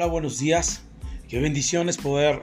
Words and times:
Hola, 0.00 0.08
buenos 0.12 0.38
días. 0.38 0.80
Qué 1.28 1.40
bendición 1.40 1.90
es 1.90 1.98
poder 1.98 2.40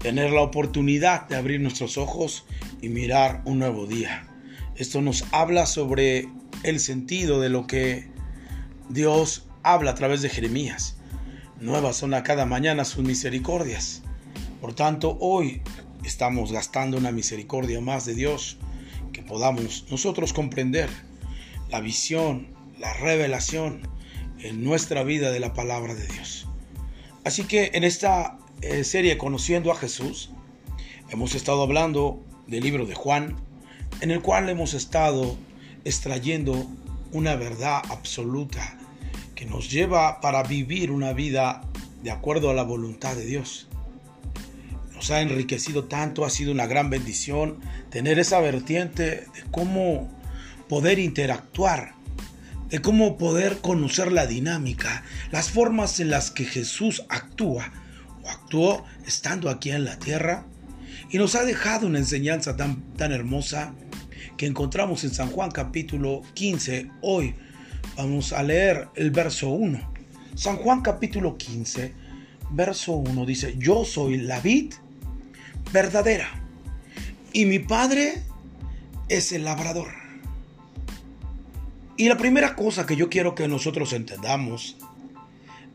tener 0.00 0.30
la 0.30 0.40
oportunidad 0.40 1.28
de 1.28 1.36
abrir 1.36 1.60
nuestros 1.60 1.98
ojos 1.98 2.46
y 2.80 2.88
mirar 2.88 3.42
un 3.44 3.58
nuevo 3.58 3.86
día. 3.86 4.26
Esto 4.76 5.02
nos 5.02 5.26
habla 5.32 5.66
sobre 5.66 6.30
el 6.62 6.80
sentido 6.80 7.42
de 7.42 7.50
lo 7.50 7.66
que 7.66 8.08
Dios 8.88 9.46
habla 9.62 9.90
a 9.90 9.94
través 9.94 10.22
de 10.22 10.30
Jeremías. 10.30 10.96
Nuevas 11.60 11.96
son 11.96 12.14
a 12.14 12.22
cada 12.22 12.46
mañana 12.46 12.86
sus 12.86 13.04
misericordias. 13.04 14.00
Por 14.58 14.72
tanto, 14.72 15.18
hoy 15.20 15.60
estamos 16.04 16.52
gastando 16.52 16.96
una 16.96 17.12
misericordia 17.12 17.82
más 17.82 18.06
de 18.06 18.14
Dios 18.14 18.56
que 19.12 19.20
podamos 19.20 19.84
nosotros 19.90 20.32
comprender 20.32 20.88
la 21.68 21.80
visión, 21.80 22.46
la 22.78 22.94
revelación 22.94 23.86
en 24.38 24.64
nuestra 24.64 25.02
vida 25.02 25.30
de 25.30 25.40
la 25.40 25.52
palabra 25.52 25.94
de 25.94 26.06
Dios. 26.06 26.48
Así 27.24 27.44
que 27.44 27.70
en 27.74 27.84
esta 27.84 28.38
eh, 28.62 28.84
serie 28.84 29.16
Conociendo 29.16 29.70
a 29.70 29.76
Jesús, 29.76 30.30
hemos 31.10 31.34
estado 31.34 31.62
hablando 31.62 32.20
del 32.46 32.64
libro 32.64 32.84
de 32.84 32.94
Juan, 32.94 33.36
en 34.00 34.10
el 34.10 34.20
cual 34.20 34.48
hemos 34.48 34.74
estado 34.74 35.36
extrayendo 35.84 36.66
una 37.12 37.36
verdad 37.36 37.82
absoluta 37.90 38.76
que 39.34 39.46
nos 39.46 39.70
lleva 39.70 40.20
para 40.20 40.42
vivir 40.42 40.90
una 40.90 41.12
vida 41.12 41.62
de 42.02 42.10
acuerdo 42.10 42.50
a 42.50 42.54
la 42.54 42.64
voluntad 42.64 43.14
de 43.14 43.24
Dios. 43.24 43.68
Nos 44.94 45.10
ha 45.10 45.20
enriquecido 45.20 45.84
tanto, 45.84 46.24
ha 46.24 46.30
sido 46.30 46.50
una 46.52 46.66
gran 46.66 46.90
bendición 46.90 47.60
tener 47.90 48.18
esa 48.18 48.40
vertiente 48.40 49.02
de 49.02 49.44
cómo 49.50 50.08
poder 50.68 50.98
interactuar 50.98 51.94
de 52.72 52.80
cómo 52.80 53.18
poder 53.18 53.58
conocer 53.58 54.10
la 54.10 54.26
dinámica, 54.26 55.04
las 55.30 55.50
formas 55.50 56.00
en 56.00 56.08
las 56.08 56.30
que 56.30 56.46
Jesús 56.46 57.04
actúa 57.10 57.70
o 58.22 58.30
actuó 58.30 58.86
estando 59.06 59.50
aquí 59.50 59.70
en 59.70 59.84
la 59.84 59.98
tierra 59.98 60.46
y 61.10 61.18
nos 61.18 61.34
ha 61.34 61.44
dejado 61.44 61.86
una 61.86 61.98
enseñanza 61.98 62.56
tan, 62.56 62.80
tan 62.94 63.12
hermosa 63.12 63.74
que 64.38 64.46
encontramos 64.46 65.04
en 65.04 65.12
San 65.12 65.28
Juan 65.28 65.50
capítulo 65.50 66.22
15. 66.32 66.90
Hoy 67.02 67.34
vamos 67.98 68.32
a 68.32 68.42
leer 68.42 68.88
el 68.94 69.10
verso 69.10 69.50
1. 69.50 69.92
San 70.34 70.56
Juan 70.56 70.80
capítulo 70.80 71.36
15, 71.36 71.92
verso 72.52 72.92
1 72.92 73.26
dice, 73.26 73.54
yo 73.58 73.84
soy 73.84 74.16
la 74.16 74.40
vid 74.40 74.72
verdadera 75.74 76.26
y 77.34 77.44
mi 77.44 77.58
padre 77.58 78.22
es 79.10 79.32
el 79.32 79.44
labrador. 79.44 80.01
Y 82.02 82.08
la 82.08 82.16
primera 82.16 82.56
cosa 82.56 82.84
que 82.84 82.96
yo 82.96 83.08
quiero 83.08 83.36
que 83.36 83.46
nosotros 83.46 83.92
entendamos 83.92 84.76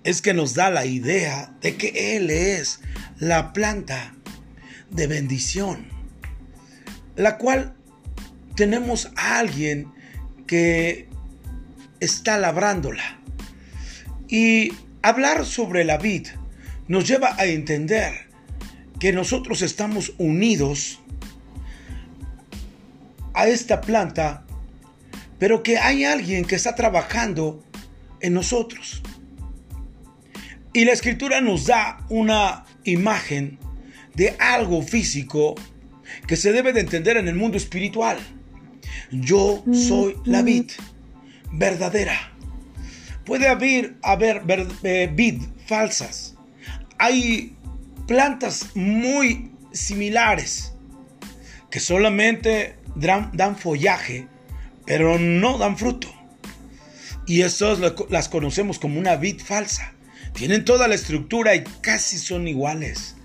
es 0.04 0.22
que 0.22 0.34
nos 0.34 0.56
da 0.56 0.70
la 0.70 0.86
idea 0.86 1.56
de 1.62 1.78
que 1.78 2.18
Él 2.18 2.30
es 2.30 2.82
la 3.18 3.54
planta 3.54 4.14
de 4.92 5.08
bendición, 5.08 5.88
la 7.16 7.38
cual 7.38 7.78
tenemos 8.58 9.10
a 9.16 9.40
alguien 9.40 9.94
que 10.48 11.08
está 12.02 12.38
labrándola. 12.38 13.22
Y 14.28 14.74
hablar 15.04 15.46
sobre 15.46 15.86
la 15.86 15.98
vid 15.98 16.28
nos 16.90 17.08
lleva 17.08 17.36
a 17.38 17.46
entender 17.46 18.28
que 19.00 19.14
nosotros 19.14 19.62
estamos 19.62 20.12
unidos 20.18 21.00
a 23.34 23.48
esta 23.48 23.80
planta 23.80 24.44
pero 25.40 25.64
que 25.64 25.78
hay 25.78 26.04
alguien 26.04 26.46
que 26.46 26.56
está 26.56 26.76
trabajando 26.76 27.64
en 28.20 28.34
nosotros. 28.34 29.02
Y 30.74 30.86
la 30.86 30.94
escritura 30.94 31.42
nos 31.42 31.66
da 31.66 32.06
una 32.10 32.66
imagen 32.84 33.60
de 34.14 34.36
algo 34.40 34.82
físico 34.82 35.56
que 36.28 36.36
se 36.36 36.52
debe 36.52 36.74
de 36.74 36.82
entender 36.82 37.18
en 37.18 37.28
el 37.28 37.36
mundo 37.36 37.58
espiritual. 37.58 38.18
Yo 39.12 39.64
soy 39.72 40.16
la 40.26 40.42
vid 40.42 40.72
verdadera. 41.52 42.34
Puede 43.26 43.48
haber, 43.48 43.96
haber 44.02 44.44
eh, 44.84 45.10
vid 45.14 45.42
falsas. 45.66 46.36
Hay 46.98 47.56
plantas 48.08 48.76
muy 48.76 49.52
similares 49.72 50.74
que 51.70 51.80
solamente 51.80 52.76
dan 52.96 53.58
follaje 53.58 54.28
pero 54.88 55.20
no 55.20 55.60
dan 55.60 55.78
fruto. 55.78 56.12
Y 57.28 57.42
estas 57.42 57.80
las 58.10 58.30
conocemos 58.30 58.80
como 58.80 59.00
una 59.00 59.18
vid 59.18 59.42
falsa. 59.42 59.94
Tienen 60.34 60.66
toda 60.66 60.88
la 60.88 60.96
estructura 60.96 61.54
y 61.56 61.64
casi 61.82 62.18
son 62.18 62.48
iguales. 62.48 63.16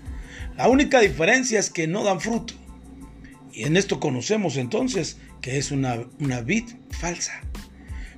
La 0.57 0.67
única 0.67 0.99
diferencia 0.99 1.59
es 1.59 1.69
que 1.69 1.87
no 1.87 2.03
dan 2.03 2.19
fruto. 2.19 2.53
Y 3.53 3.63
en 3.63 3.77
esto 3.77 3.99
conocemos 3.99 4.57
entonces 4.57 5.17
que 5.41 5.57
es 5.57 5.71
una, 5.71 6.03
una 6.19 6.41
vid 6.41 6.65
falsa. 6.91 7.41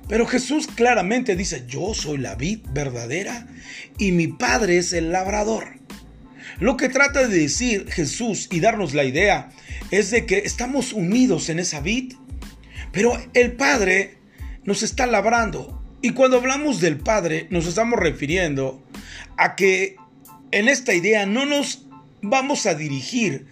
Pero 0.08 0.26
Jesús 0.26 0.66
claramente 0.66 1.36
dice, 1.36 1.64
yo 1.68 1.94
soy 1.94 2.18
la 2.18 2.34
vid 2.34 2.60
verdadera 2.72 3.46
y 3.98 4.12
mi 4.12 4.26
Padre 4.26 4.78
es 4.78 4.92
el 4.92 5.12
labrador. 5.12 5.76
Lo 6.58 6.76
que 6.76 6.88
trata 6.88 7.26
de 7.28 7.38
decir 7.38 7.86
Jesús 7.90 8.48
y 8.50 8.60
darnos 8.60 8.94
la 8.94 9.04
idea 9.04 9.50
es 9.90 10.10
de 10.10 10.26
que 10.26 10.38
estamos 10.38 10.92
unidos 10.92 11.48
en 11.48 11.58
esa 11.58 11.80
vid 11.80 12.14
pero 12.96 13.12
el 13.34 13.52
Padre 13.52 14.16
nos 14.64 14.82
está 14.82 15.06
labrando. 15.06 15.82
Y 16.00 16.12
cuando 16.12 16.38
hablamos 16.38 16.80
del 16.80 16.96
Padre, 16.96 17.46
nos 17.50 17.66
estamos 17.66 18.00
refiriendo 18.00 18.82
a 19.36 19.54
que 19.54 19.96
en 20.50 20.66
esta 20.66 20.94
idea 20.94 21.26
no 21.26 21.44
nos 21.44 21.84
vamos 22.22 22.64
a 22.64 22.74
dirigir 22.74 23.48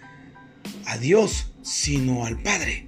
a 0.87 0.97
Dios, 0.97 1.53
sino 1.61 2.25
al 2.25 2.41
Padre. 2.41 2.87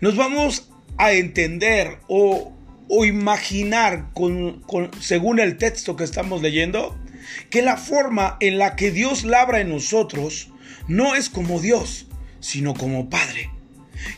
Nos 0.00 0.14
vamos 0.14 0.70
a 0.96 1.10
entender 1.10 1.98
o, 2.06 2.54
imaginar, 3.04 4.12
según 5.00 5.40
el 5.40 5.58
texto 5.58 5.96
que 5.96 6.04
estamos 6.04 6.40
leyendo, 6.40 6.96
que 7.50 7.62
la 7.62 7.76
forma 7.76 8.36
en 8.38 8.58
la 8.58 8.76
que 8.76 8.92
Dios 8.92 9.24
labra 9.24 9.60
en 9.60 9.70
nosotros 9.70 10.52
no 10.86 11.16
es 11.16 11.28
como 11.28 11.58
Dios, 11.60 12.06
sino 12.38 12.74
como 12.74 13.10
Padre. 13.10 13.50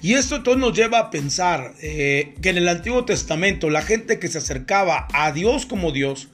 Y 0.00 0.14
esto 0.14 0.36
entonces 0.36 0.60
nos 0.60 0.76
lleva 0.76 0.98
a 0.98 1.10
pensar 1.10 1.74
eh, 1.80 2.34
que 2.42 2.50
en 2.50 2.58
el 2.58 2.68
Antiguo 2.68 3.04
Testamento 3.04 3.70
la 3.70 3.82
gente 3.82 4.18
que 4.18 4.28
se 4.28 4.38
acercaba 4.38 5.08
a 5.12 5.32
Dios 5.32 5.66
como 5.66 5.92
Dios 5.92 6.28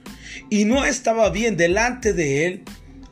y 0.50 0.64
no 0.64 0.84
estaba 0.84 1.30
bien 1.30 1.56
delante 1.56 2.12
de 2.12 2.46
Él, 2.46 2.62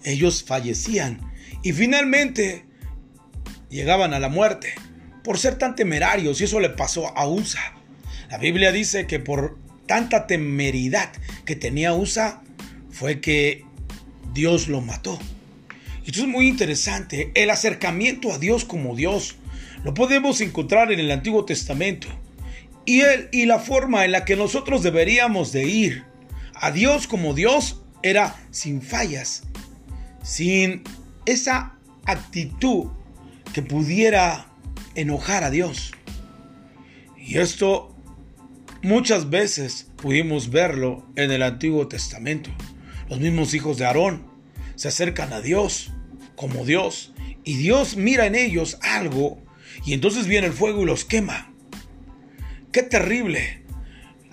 ellos 0.04 0.44
fallecían 0.44 1.20
y 1.62 1.72
finalmente 1.72 2.64
llegaban 3.70 4.14
a 4.14 4.20
la 4.20 4.28
muerte 4.28 4.74
por 5.24 5.38
ser 5.38 5.58
tan 5.58 5.74
temerarios 5.74 6.40
y 6.40 6.44
eso 6.44 6.60
le 6.60 6.70
pasó 6.70 7.16
a 7.16 7.26
Usa. 7.28 7.74
La 8.30 8.38
Biblia 8.38 8.72
dice 8.72 9.06
que 9.06 9.18
por 9.18 9.58
tanta 9.86 10.26
temeridad 10.26 11.12
que 11.44 11.56
tenía 11.56 11.94
Usa 11.94 12.42
fue 12.90 13.20
que 13.20 13.64
Dios 14.32 14.68
lo 14.68 14.80
mató. 14.80 15.18
Esto 16.06 16.20
es 16.20 16.28
muy 16.28 16.46
interesante, 16.46 17.32
el 17.34 17.50
acercamiento 17.50 18.32
a 18.32 18.38
Dios 18.38 18.64
como 18.64 18.94
Dios 18.94 19.36
lo 19.86 19.94
podemos 19.94 20.40
encontrar 20.40 20.90
en 20.90 20.98
el 20.98 21.12
Antiguo 21.12 21.44
Testamento. 21.44 22.08
Y 22.84 23.02
y 23.30 23.46
la 23.46 23.60
forma 23.60 24.04
en 24.04 24.10
la 24.10 24.24
que 24.24 24.34
nosotros 24.34 24.82
deberíamos 24.82 25.52
de 25.52 25.62
ir 25.62 26.04
a 26.54 26.72
Dios 26.72 27.06
como 27.06 27.34
Dios 27.34 27.82
era 28.02 28.34
sin 28.50 28.82
fallas, 28.82 29.44
sin 30.24 30.82
esa 31.24 31.76
actitud 32.04 32.88
que 33.54 33.62
pudiera 33.62 34.48
enojar 34.96 35.44
a 35.44 35.50
Dios. 35.50 35.92
Y 37.16 37.38
esto 37.38 37.94
muchas 38.82 39.30
veces 39.30 39.86
pudimos 39.94 40.50
verlo 40.50 41.06
en 41.14 41.30
el 41.30 41.44
Antiguo 41.44 41.86
Testamento. 41.86 42.50
Los 43.08 43.20
mismos 43.20 43.54
hijos 43.54 43.78
de 43.78 43.86
Aarón 43.86 44.26
se 44.74 44.88
acercan 44.88 45.32
a 45.32 45.40
Dios 45.40 45.92
como 46.34 46.64
Dios 46.64 47.12
y 47.44 47.56
Dios 47.56 47.96
mira 47.96 48.26
en 48.26 48.34
ellos 48.34 48.78
algo 48.82 49.45
y 49.84 49.92
entonces 49.94 50.26
viene 50.26 50.46
el 50.46 50.52
fuego 50.52 50.82
y 50.82 50.86
los 50.86 51.04
quema. 51.04 51.52
Qué 52.72 52.82
terrible 52.82 53.62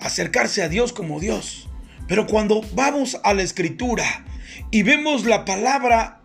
acercarse 0.00 0.62
a 0.62 0.68
Dios 0.68 0.92
como 0.92 1.20
Dios. 1.20 1.68
Pero 2.06 2.26
cuando 2.26 2.60
vamos 2.74 3.18
a 3.24 3.32
la 3.32 3.42
escritura 3.42 4.24
y 4.70 4.82
vemos 4.82 5.24
la 5.24 5.44
palabra 5.44 6.20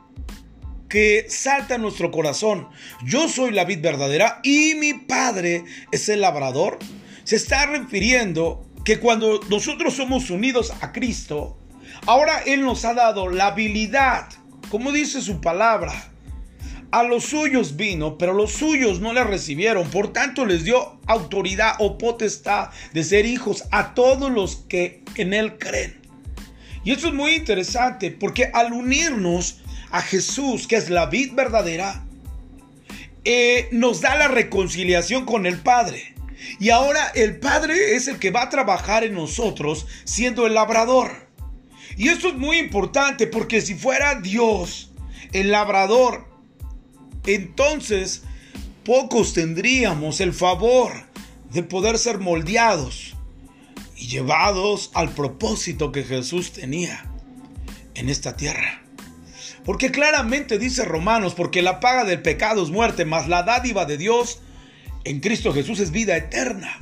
que 0.90 1.28
salta 1.30 1.76
en 1.76 1.82
nuestro 1.82 2.12
corazón, 2.12 2.68
yo 3.06 3.30
soy 3.30 3.52
la 3.52 3.64
vid 3.64 3.80
verdadera 3.80 4.40
y 4.44 4.74
mi 4.76 4.94
padre 4.94 5.64
es 5.92 6.10
el 6.10 6.22
labrador, 6.22 6.80
se 7.24 7.36
está 7.36 7.68
refiriendo 7.68 8.66
que 8.84 9.00
cuando 9.00 9.40
nosotros 9.50 9.94
somos 9.94 10.30
unidos 10.30 10.74
a 10.82 10.92
Cristo, 10.92 11.58
ahora 12.08 12.42
Él 12.46 12.62
nos 12.62 12.84
ha 12.86 12.94
dado 12.94 13.30
la 13.30 13.48
habilidad, 13.48 14.28
como 14.70 14.92
dice 14.92 15.22
su 15.22 15.40
palabra, 15.40 16.09
a 16.92 17.04
los 17.04 17.26
suyos 17.26 17.76
vino, 17.76 18.18
pero 18.18 18.34
los 18.34 18.52
suyos 18.52 19.00
no 19.00 19.14
le 19.14 19.24
recibieron. 19.24 19.90
Por 19.90 20.12
tanto 20.12 20.46
les 20.46 20.64
dio 20.64 21.00
autoridad 21.06 21.76
o 21.80 21.98
potestad 21.98 22.70
de 22.94 23.04
ser 23.04 23.26
hijos 23.26 23.66
a 23.72 23.94
todos 23.94 24.32
los 24.32 24.58
que 24.68 25.04
en 25.16 25.34
él 25.34 25.58
creen. 25.58 26.00
Y 26.84 26.92
eso 26.92 27.10
es 27.10 27.14
muy 27.14 27.36
interesante 27.36 28.12
porque 28.12 28.50
al 28.54 28.74
unirnos 28.74 29.62
a 29.92 30.02
Jesús, 30.02 30.68
que 30.68 30.78
es 30.78 30.90
la 30.90 31.08
vid 31.08 31.34
verdadera, 31.34 32.06
eh, 33.26 33.68
nos 33.72 34.02
da 34.02 34.16
la 34.16 34.28
reconciliación 34.28 35.26
con 35.26 35.46
el 35.46 35.60
Padre. 35.60 36.16
Y 36.60 36.70
ahora 36.70 37.12
el 37.16 37.40
Padre 37.40 37.96
es 37.96 38.08
el 38.08 38.18
que 38.18 38.32
va 38.32 38.44
a 38.44 38.50
trabajar 38.50 39.04
en 39.04 39.14
nosotros 39.14 39.88
siendo 40.06 40.48
el 40.48 40.54
labrador. 40.54 41.28
Y 41.98 42.08
esto 42.08 42.30
es 42.30 42.36
muy 42.36 42.58
importante 42.58 43.28
porque 43.28 43.62
si 43.62 43.76
fuera 43.76 44.16
Dios 44.16 44.94
el 45.34 45.52
labrador, 45.52 46.28
entonces 47.36 48.24
pocos 48.84 49.34
tendríamos 49.34 50.22
el 50.22 50.34
favor 50.34 50.92
de 51.52 51.64
poder 51.64 51.98
ser 51.98 52.20
moldeados 52.20 53.16
y 53.96 54.08
llevados 54.08 54.92
al 54.94 55.10
propósito 55.10 55.92
que 55.92 56.04
Jesús 56.04 56.54
tenía 56.54 57.06
en 57.96 58.10
esta 58.10 58.36
tierra. 58.36 58.82
Porque 59.66 59.92
claramente 59.92 60.58
dice 60.58 60.86
Romanos, 60.86 61.34
porque 61.36 61.62
la 61.62 61.80
paga 61.80 62.06
del 62.06 62.22
pecado 62.22 62.64
es 62.64 62.70
muerte, 62.70 63.06
mas 63.06 63.28
la 63.28 63.44
dádiva 63.44 63.86
de 63.86 63.98
Dios 63.98 64.40
en 65.04 65.20
Cristo 65.20 65.54
Jesús 65.54 65.80
es 65.80 65.92
vida 65.92 66.16
eterna. 66.16 66.78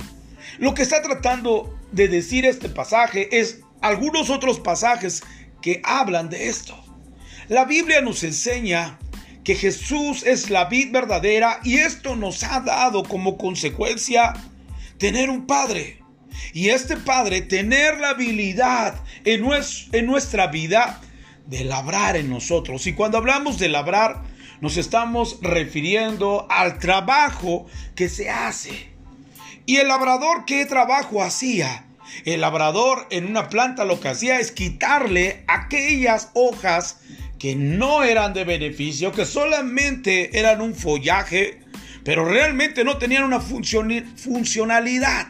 Lo 0.58 0.74
que 0.74 0.82
está 0.82 1.02
tratando 1.02 1.76
de 1.92 2.08
decir 2.08 2.44
este 2.44 2.68
pasaje 2.68 3.28
es 3.38 3.60
algunos 3.80 4.30
otros 4.30 4.60
pasajes 4.60 5.22
que 5.60 5.80
hablan 5.84 6.30
de 6.30 6.48
esto. 6.48 6.76
La 7.48 7.64
Biblia 7.64 8.00
nos 8.00 8.22
enseña 8.24 8.98
que 9.44 9.54
Jesús 9.54 10.24
es 10.24 10.50
la 10.50 10.66
vid 10.66 10.92
verdadera 10.92 11.60
y 11.64 11.78
esto 11.78 12.16
nos 12.16 12.42
ha 12.42 12.60
dado 12.60 13.02
como 13.02 13.38
consecuencia 13.38 14.34
tener 14.98 15.30
un 15.30 15.46
Padre. 15.46 16.02
Y 16.52 16.68
este 16.68 16.96
Padre 16.96 17.40
tener 17.40 17.98
la 17.98 18.10
habilidad 18.10 19.02
en, 19.24 19.44
en 19.92 20.06
nuestra 20.06 20.48
vida 20.48 21.00
de 21.46 21.64
labrar 21.64 22.16
en 22.16 22.28
nosotros. 22.28 22.86
Y 22.86 22.92
cuando 22.92 23.18
hablamos 23.18 23.58
de 23.58 23.68
labrar, 23.68 24.22
nos 24.60 24.76
estamos 24.76 25.38
refiriendo 25.40 26.46
al 26.50 26.78
trabajo 26.78 27.66
que 27.94 28.08
se 28.08 28.28
hace. 28.28 28.90
¿Y 29.66 29.76
el 29.76 29.88
labrador 29.88 30.44
qué 30.46 30.66
trabajo 30.66 31.22
hacía? 31.22 31.86
El 32.24 32.40
labrador 32.40 33.06
en 33.10 33.26
una 33.26 33.48
planta 33.48 33.84
lo 33.84 34.00
que 34.00 34.08
hacía 34.08 34.40
es 34.40 34.50
quitarle 34.50 35.44
aquellas 35.46 36.30
hojas 36.34 37.00
que 37.38 37.54
no 37.54 38.02
eran 38.02 38.34
de 38.34 38.44
beneficio, 38.44 39.12
que 39.12 39.24
solamente 39.24 40.38
eran 40.38 40.60
un 40.60 40.74
follaje, 40.74 41.60
pero 42.04 42.24
realmente 42.24 42.84
no 42.84 42.98
tenían 42.98 43.24
una 43.24 43.40
funcionalidad. 43.40 45.28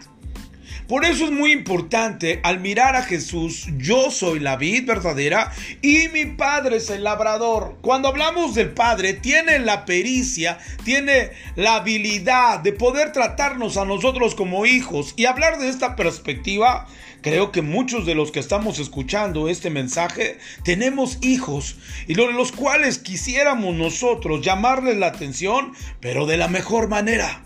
Por 0.88 1.04
eso 1.04 1.26
es 1.26 1.30
muy 1.30 1.52
importante 1.52 2.40
al 2.42 2.60
mirar 2.60 2.96
a 2.96 3.02
Jesús, 3.02 3.66
yo 3.76 4.10
soy 4.10 4.40
la 4.40 4.56
vid 4.56 4.86
verdadera 4.86 5.52
y 5.82 6.08
mi 6.08 6.24
padre 6.24 6.78
es 6.78 6.88
el 6.88 7.04
labrador. 7.04 7.76
Cuando 7.82 8.08
hablamos 8.08 8.54
del 8.54 8.70
padre, 8.70 9.12
tiene 9.12 9.58
la 9.58 9.84
pericia, 9.84 10.56
tiene 10.84 11.32
la 11.56 11.74
habilidad 11.74 12.60
de 12.60 12.72
poder 12.72 13.12
tratarnos 13.12 13.76
a 13.76 13.84
nosotros 13.84 14.34
como 14.34 14.64
hijos 14.64 15.12
y 15.14 15.26
hablar 15.26 15.58
de 15.58 15.68
esta 15.68 15.94
perspectiva. 15.94 16.86
Creo 17.20 17.50
que 17.50 17.62
muchos 17.62 18.06
de 18.06 18.14
los 18.14 18.30
que 18.30 18.40
estamos 18.40 18.78
escuchando 18.78 19.48
este 19.48 19.70
mensaje 19.70 20.38
tenemos 20.62 21.18
hijos 21.20 21.76
y 22.06 22.14
los 22.14 22.52
cuales 22.52 22.98
quisiéramos 22.98 23.74
nosotros 23.74 24.40
llamarles 24.40 24.96
la 24.96 25.08
atención, 25.08 25.72
pero 26.00 26.26
de 26.26 26.36
la 26.36 26.48
mejor 26.48 26.88
manera 26.88 27.44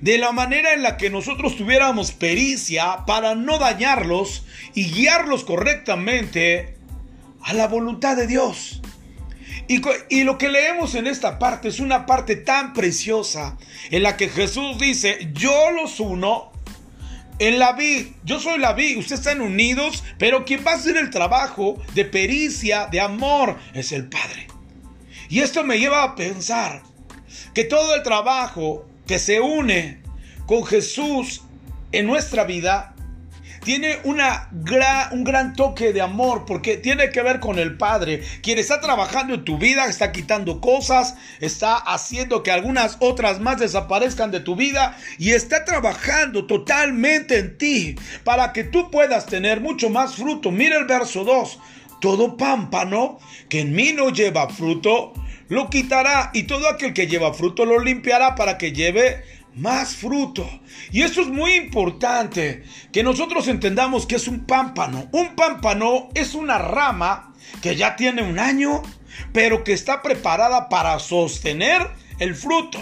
de 0.00 0.18
la 0.18 0.32
manera 0.32 0.74
en 0.74 0.82
la 0.82 0.98
que 0.98 1.08
nosotros 1.08 1.56
tuviéramos 1.56 2.12
pericia 2.12 3.06
para 3.06 3.34
no 3.34 3.58
dañarlos 3.58 4.44
y 4.74 4.90
guiarlos 4.90 5.44
correctamente 5.44 6.76
a 7.40 7.54
la 7.54 7.68
voluntad 7.68 8.14
de 8.14 8.26
Dios. 8.26 8.82
Y, 9.66 9.80
y, 10.10 10.24
lo 10.24 10.36
que 10.36 10.50
leemos 10.50 10.94
en 10.94 11.06
esta 11.06 11.38
parte 11.38 11.68
es 11.68 11.80
una 11.80 12.04
parte 12.04 12.36
tan 12.36 12.74
preciosa 12.74 13.56
en 13.90 14.02
la 14.02 14.18
que 14.18 14.28
Jesús 14.28 14.78
dice, 14.78 15.30
yo 15.32 15.70
los 15.70 16.00
uno 16.00 16.52
en 17.38 17.58
la 17.58 17.72
vid, 17.72 18.06
yo 18.24 18.38
soy 18.40 18.58
la 18.58 18.72
vid, 18.72 18.98
ustedes 18.98 19.20
están 19.20 19.40
unidos, 19.40 20.04
pero 20.18 20.44
quien 20.44 20.64
va 20.66 20.72
a 20.72 20.76
hacer 20.76 20.96
el 20.96 21.10
trabajo 21.10 21.80
de 21.94 22.04
pericia, 22.04 22.86
de 22.86 23.00
amor, 23.00 23.58
es 23.72 23.92
el 23.92 24.08
Padre. 24.08 24.46
Y 25.28 25.40
esto 25.40 25.64
me 25.64 25.78
lleva 25.78 26.02
a 26.02 26.14
pensar 26.14 26.82
que 27.54 27.64
todo 27.64 27.94
el 27.94 28.02
trabajo 28.02 28.86
que 29.06 29.18
se 29.18 29.40
une 29.40 30.00
con 30.46 30.64
Jesús 30.64 31.42
en 31.92 32.06
nuestra 32.06 32.44
vida 32.44 32.93
tiene 33.64 33.98
una 34.04 34.48
un 35.12 35.24
gran 35.24 35.54
toque 35.54 35.92
de 35.92 36.00
amor 36.00 36.44
porque 36.46 36.76
tiene 36.76 37.10
que 37.10 37.22
ver 37.22 37.40
con 37.40 37.58
el 37.58 37.76
Padre, 37.76 38.22
quien 38.42 38.58
está 38.58 38.80
trabajando 38.80 39.34
en 39.34 39.44
tu 39.44 39.58
vida, 39.58 39.86
está 39.86 40.12
quitando 40.12 40.60
cosas, 40.60 41.16
está 41.40 41.76
haciendo 41.76 42.42
que 42.42 42.52
algunas 42.52 42.96
otras 43.00 43.40
más 43.40 43.58
desaparezcan 43.58 44.30
de 44.30 44.40
tu 44.40 44.54
vida 44.54 44.96
y 45.18 45.30
está 45.30 45.64
trabajando 45.64 46.46
totalmente 46.46 47.38
en 47.38 47.58
ti 47.58 47.96
para 48.22 48.52
que 48.52 48.64
tú 48.64 48.90
puedas 48.90 49.26
tener 49.26 49.60
mucho 49.60 49.90
más 49.90 50.14
fruto. 50.14 50.50
Mira 50.50 50.78
el 50.78 50.84
verso 50.84 51.24
2, 51.24 51.58
todo 52.00 52.36
pámpano 52.36 53.18
que 53.48 53.60
en 53.60 53.74
mí 53.74 53.92
no 53.92 54.10
lleva 54.10 54.48
fruto, 54.48 55.14
lo 55.48 55.68
quitará 55.70 56.30
y 56.32 56.44
todo 56.44 56.68
aquel 56.68 56.94
que 56.94 57.06
lleva 57.06 57.34
fruto 57.34 57.64
lo 57.64 57.78
limpiará 57.78 58.34
para 58.34 58.58
que 58.58 58.72
lleve 58.72 59.22
más 59.56 59.96
fruto. 59.96 60.48
Y 60.92 61.02
eso 61.02 61.22
es 61.22 61.28
muy 61.28 61.54
importante, 61.54 62.64
que 62.92 63.02
nosotros 63.02 63.48
entendamos 63.48 64.06
que 64.06 64.16
es 64.16 64.28
un 64.28 64.44
pámpano. 64.44 65.08
Un 65.12 65.34
pámpano 65.36 66.08
es 66.14 66.34
una 66.34 66.58
rama 66.58 67.32
que 67.62 67.76
ya 67.76 67.96
tiene 67.96 68.22
un 68.22 68.38
año, 68.38 68.82
pero 69.32 69.64
que 69.64 69.72
está 69.72 70.02
preparada 70.02 70.68
para 70.68 70.98
sostener 70.98 71.82
el 72.18 72.34
fruto. 72.34 72.78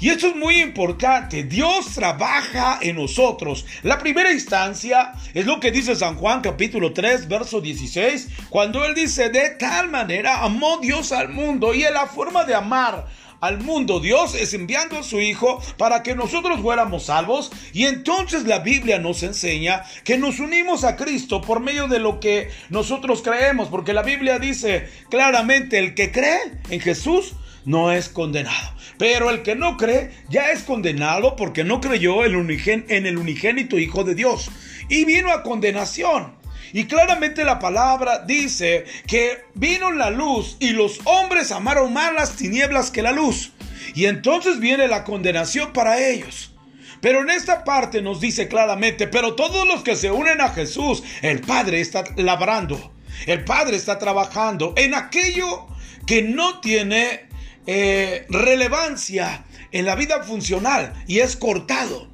Y 0.00 0.10
eso 0.10 0.28
es 0.28 0.36
muy 0.36 0.60
importante. 0.60 1.44
Dios 1.44 1.94
trabaja 1.94 2.78
en 2.82 2.96
nosotros. 2.96 3.64
La 3.82 3.98
primera 3.98 4.32
instancia 4.32 5.12
es 5.32 5.46
lo 5.46 5.60
que 5.60 5.70
dice 5.70 5.96
San 5.96 6.16
Juan 6.16 6.40
capítulo 6.40 6.92
3, 6.92 7.28
verso 7.28 7.60
16, 7.60 8.28
cuando 8.50 8.84
él 8.84 8.94
dice, 8.94 9.30
de 9.30 9.50
tal 9.50 9.90
manera 9.90 10.42
amó 10.42 10.78
Dios 10.78 11.12
al 11.12 11.28
mundo 11.28 11.72
y 11.72 11.84
en 11.84 11.94
la 11.94 12.06
forma 12.06 12.44
de 12.44 12.54
amar 12.54 13.06
al 13.44 13.60
mundo 13.60 14.00
Dios 14.00 14.34
es 14.34 14.54
enviando 14.54 14.98
a 14.98 15.02
su 15.02 15.20
Hijo 15.20 15.62
para 15.76 16.02
que 16.02 16.14
nosotros 16.14 16.60
fuéramos 16.60 17.04
salvos 17.04 17.52
y 17.74 17.84
entonces 17.84 18.44
la 18.44 18.60
Biblia 18.60 18.98
nos 18.98 19.22
enseña 19.22 19.84
que 20.02 20.16
nos 20.16 20.40
unimos 20.40 20.82
a 20.82 20.96
Cristo 20.96 21.42
por 21.42 21.60
medio 21.60 21.86
de 21.86 21.98
lo 21.98 22.20
que 22.20 22.48
nosotros 22.70 23.20
creemos, 23.20 23.68
porque 23.68 23.92
la 23.92 24.02
Biblia 24.02 24.38
dice 24.38 24.88
claramente 25.10 25.78
el 25.78 25.94
que 25.94 26.10
cree 26.10 26.38
en 26.70 26.80
Jesús 26.80 27.34
no 27.66 27.92
es 27.92 28.08
condenado. 28.08 28.72
Pero 28.96 29.28
el 29.28 29.42
que 29.42 29.56
no 29.56 29.76
cree 29.76 30.10
ya 30.30 30.50
es 30.50 30.62
condenado 30.62 31.36
porque 31.36 31.64
no 31.64 31.82
creyó 31.82 32.24
en 32.24 33.06
el 33.06 33.18
unigénito 33.18 33.78
Hijo 33.78 34.04
de 34.04 34.14
Dios 34.14 34.50
y 34.88 35.04
vino 35.04 35.30
a 35.30 35.42
condenación. 35.42 36.43
Y 36.74 36.86
claramente 36.86 37.44
la 37.44 37.60
palabra 37.60 38.24
dice 38.26 38.84
que 39.06 39.44
vino 39.54 39.92
la 39.92 40.10
luz 40.10 40.56
y 40.58 40.70
los 40.70 40.98
hombres 41.04 41.52
amaron 41.52 41.92
más 41.92 42.12
las 42.12 42.34
tinieblas 42.34 42.90
que 42.90 43.00
la 43.00 43.12
luz. 43.12 43.52
Y 43.94 44.06
entonces 44.06 44.58
viene 44.58 44.88
la 44.88 45.04
condenación 45.04 45.72
para 45.72 46.04
ellos. 46.04 46.52
Pero 47.00 47.22
en 47.22 47.30
esta 47.30 47.62
parte 47.62 48.02
nos 48.02 48.20
dice 48.20 48.48
claramente, 48.48 49.06
pero 49.06 49.36
todos 49.36 49.68
los 49.68 49.84
que 49.84 49.94
se 49.94 50.10
unen 50.10 50.40
a 50.40 50.48
Jesús, 50.48 51.04
el 51.22 51.42
Padre 51.42 51.80
está 51.80 52.02
labrando, 52.16 52.92
el 53.26 53.44
Padre 53.44 53.76
está 53.76 54.00
trabajando 54.00 54.74
en 54.76 54.94
aquello 54.94 55.68
que 56.08 56.22
no 56.22 56.58
tiene 56.58 57.28
eh, 57.68 58.26
relevancia 58.30 59.44
en 59.70 59.86
la 59.86 59.94
vida 59.94 60.24
funcional 60.24 60.92
y 61.06 61.20
es 61.20 61.36
cortado. 61.36 62.08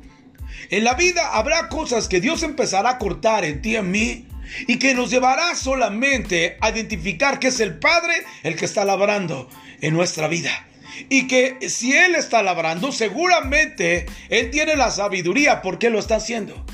En 0.69 0.85
la 0.85 0.93
vida 0.93 1.31
habrá 1.33 1.71
cosas 1.71 2.09
que 2.09 2.21
Dios 2.21 2.43
empezará 2.43 2.91
a 2.91 2.99
cortar 2.99 3.47
en 3.47 3.63
ti 3.63 3.77
en 3.77 3.91
mí 3.91 4.27
y 4.67 4.79
que 4.79 4.95
nos 4.95 5.11
llevará 5.11 5.55
solamente 5.55 6.57
a 6.61 6.71
identificar 6.71 7.39
que 7.39 7.49
es 7.49 7.61
el 7.61 7.79
Padre 7.79 8.15
el 8.43 8.57
que 8.57 8.65
está 8.65 8.85
labrando 8.85 9.49
en 9.81 9.95
nuestra 9.95 10.29
vida. 10.29 10.67
Y 11.09 11.29
que 11.29 11.69
si 11.69 11.93
Él 11.93 12.15
está 12.15 12.43
labrando, 12.43 12.93
seguramente 12.93 14.07
Él 14.29 14.51
tiene 14.51 14.77
la 14.77 14.91
sabiduría 14.91 15.63
porque 15.63 15.91
lo 15.91 15.99
está 15.99 16.17
haciendo. 16.17 16.65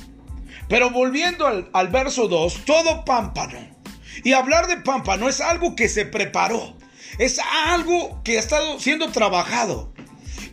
Pero 0.68 0.90
volviendo 0.90 1.47
al, 1.47 1.71
al 1.73 1.88
verso 1.88 2.26
2, 2.28 2.64
todo 2.64 3.04
pámpano. 3.04 3.59
Y 4.25 4.33
hablar 4.33 4.66
de 4.66 4.78
pámpano 4.78 5.28
es 5.28 5.40
algo 5.40 5.76
que 5.76 5.88
se 5.88 6.06
preparó. 6.06 6.76
Es 7.18 7.40
algo 7.68 8.23
que 8.25 8.37
ha 8.37 8.40
estado 8.40 8.80
siendo 8.80 9.11
trabajado. 9.11 9.92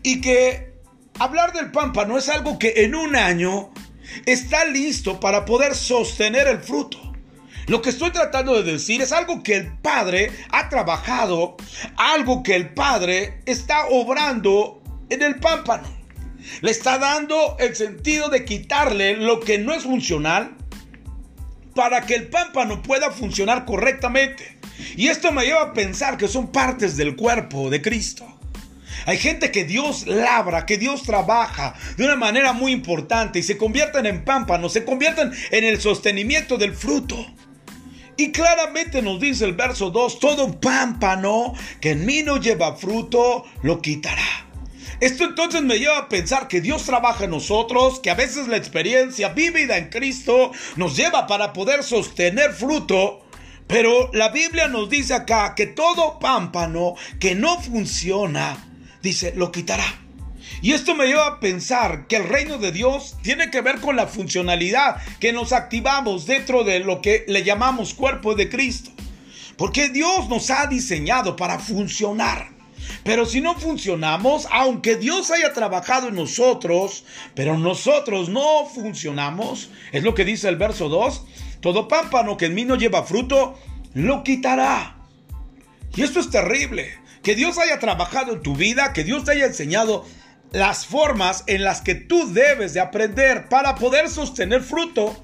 Y 0.03 0.21
que 0.21 0.73
hablar 1.19 1.53
del 1.53 1.71
pámpano 1.71 2.17
es 2.17 2.29
algo 2.29 2.59
que 2.59 2.83
en 2.83 2.95
un 2.95 3.15
año 3.15 3.71
está 4.25 4.65
listo 4.65 5.19
para 5.19 5.45
poder 5.45 5.75
sostener 5.75 6.47
el 6.47 6.59
fruto. 6.59 7.12
Lo 7.67 7.82
que 7.82 7.89
estoy 7.89 8.12
tratando 8.12 8.62
de 8.62 8.74
decir 8.74 9.01
es 9.01 9.12
algo 9.12 9.41
que 9.41 9.55
el 9.55 9.77
Padre 9.77 10.32
ha 10.51 10.70
trabajado, 10.70 11.55
algo 11.96 12.43
que 12.43 12.55
el 12.55 12.74
Padre 12.74 13.41
está 13.46 13.88
obrando 13.88 14.82
en 15.10 15.22
el 15.22 15.39
pámpano. 15.39 15.88
Le 16.62 16.72
está 16.72 16.98
dando 16.98 17.55
el 17.60 17.75
sentido 17.75 18.29
de 18.29 18.43
quitarle 18.43 19.15
lo 19.15 19.39
que 19.39 19.58
no 19.58 19.74
es 19.74 19.84
funcional 19.84 20.55
para 21.74 22.01
que 22.05 22.15
el 22.15 22.27
pámpano 22.27 22.82
pueda 22.82 23.12
funcionar 23.12 23.65
correctamente. 23.65 24.58
Y 24.96 25.08
esto 25.08 25.32
me 25.32 25.46
lleva 25.46 25.62
a 25.62 25.74
pensar 25.74 26.17
que 26.17 26.27
son 26.27 26.51
partes 26.51 26.98
del 26.98 27.15
cuerpo 27.15 27.70
de 27.70 27.82
Cristo. 27.82 28.27
Hay 29.05 29.17
gente 29.17 29.51
que 29.51 29.65
Dios 29.65 30.08
labra, 30.08 30.65
que 30.65 30.77
Dios 30.77 31.03
trabaja 31.03 31.75
de 31.98 32.05
una 32.05 32.15
manera 32.15 32.53
muy 32.53 32.72
importante 32.72 33.39
y 33.39 33.43
se 33.43 33.58
convierten 33.58 34.05
en 34.05 34.24
pámpanos, 34.24 34.74
se 34.74 34.86
convierten 34.86 35.32
en 35.51 35.63
el 35.63 35.82
sostenimiento 35.82 36.58
del 36.58 36.74
fruto. 36.74 37.25
Y 38.15 38.32
claramente 38.32 39.01
nos 39.01 39.20
dice 39.20 39.46
el 39.46 39.53
verso 39.53 39.89
2, 39.89 40.20
todo 40.20 40.60
pámpano 40.60 41.53
que 41.82 41.91
en 41.91 42.05
mí 42.05 42.22
no 42.24 42.38
lleva 42.38 42.75
fruto, 42.75 43.46
lo 43.63 43.82
quitará. 43.82 44.22
Esto 45.00 45.25
entonces 45.25 45.63
me 45.63 45.79
lleva 45.79 45.98
a 45.98 46.10
pensar 46.10 46.48
que 46.48 46.62
Dios 46.62 46.84
trabaja 46.84 47.25
en 47.25 47.32
nosotros, 47.32 48.00
que 48.00 48.12
a 48.12 48.15
veces 48.15 48.48
la 48.48 48.58
experiencia 48.58 49.29
vívida 49.29 49.77
en 49.77 49.89
Cristo 49.89 50.51
nos 50.75 50.96
lleva 50.96 51.27
para 51.27 51.53
poder 51.53 51.84
sostener 51.84 52.53
fruto. 52.53 53.25
Pero 53.67 54.12
la 54.13 54.29
Biblia 54.29 54.67
nos 54.67 54.89
dice 54.89 55.13
acá 55.13 55.55
que 55.55 55.65
todo 55.65 56.20
pámpano 56.20 56.96
que 57.20 57.34
no 57.34 57.60
funciona, 57.60 58.55
dice, 59.01 59.34
lo 59.36 59.51
quitará. 59.51 60.02
Y 60.63 60.72
esto 60.72 60.96
me 60.96 61.08
lleva 61.08 61.27
a 61.27 61.39
pensar 61.41 62.08
que 62.08 62.15
el 62.15 62.29
reino 62.29 62.58
de 62.58 62.72
Dios 62.72 63.17
tiene 63.22 63.51
que 63.51 63.60
ver 63.60 63.82
con 63.82 63.98
la 63.98 64.08
funcionalidad 64.08 64.96
que 65.20 65.34
nos 65.34 65.51
activamos 65.51 66.25
dentro 66.25 66.63
de 66.63 66.79
lo 66.79 67.01
que 67.01 67.25
le 67.27 67.43
llamamos 67.43 67.93
cuerpo 67.93 68.34
de 68.34 68.48
Cristo. 68.48 68.89
Porque 69.58 69.89
Dios 69.89 70.29
nos 70.29 70.50
ha 70.51 70.65
diseñado 70.67 71.36
para 71.36 71.60
funcionar. 71.60 72.48
Pero 73.03 73.25
si 73.25 73.41
no 73.41 73.60
funcionamos, 73.60 74.48
aunque 74.53 74.96
Dios 74.96 75.32
haya 75.32 75.51
trabajado 75.51 76.08
en 76.08 76.15
nosotros, 76.15 77.03
pero 77.36 77.58
nosotros 77.58 78.29
no 78.29 78.65
funcionamos, 78.65 79.70
es 79.91 80.03
lo 80.03 80.15
que 80.15 80.24
dice 80.24 80.48
el 80.48 80.55
verso 80.55 80.88
2, 80.88 81.25
todo 81.60 81.89
pámpano 81.89 82.38
que 82.38 82.46
en 82.46 82.55
mí 82.55 82.63
no 82.63 82.77
lleva 82.77 83.03
fruto, 83.03 83.60
lo 83.93 84.24
quitará. 84.24 84.96
Y 85.93 86.03
esto 86.03 86.22
es 86.22 86.29
terrible. 86.29 86.89
Que 87.22 87.36
Dios 87.36 87.58
haya 87.58 87.79
trabajado 87.79 88.32
en 88.32 88.41
tu 88.41 88.55
vida, 88.55 88.93
que 88.93 89.03
Dios 89.03 89.25
te 89.25 89.32
haya 89.32 89.46
enseñado 89.46 90.05
las 90.53 90.86
formas 90.86 91.43
en 91.48 91.63
las 91.63 91.81
que 91.81 91.95
tú 91.95 92.31
debes 92.31 92.74
de 92.74 92.79
aprender 92.79 93.50
para 93.50 93.75
poder 93.75 94.07
sostener 94.07 94.62
fruto. 94.62 95.22